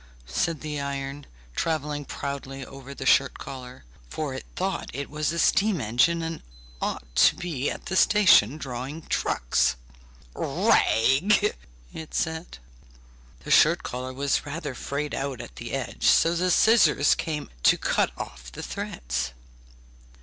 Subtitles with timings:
[0.25, 5.37] said the iron, travelling proudly over the shirt collar, for it thought it was a
[5.37, 6.41] steam engine and
[6.81, 9.75] ought to be at the station drawing trucks.
[10.33, 11.55] 'Rag!'
[11.93, 12.57] it said.
[13.41, 17.77] The shirt collar was rather frayed out at the edge, so the scissors came to
[17.77, 19.33] cut off the threads.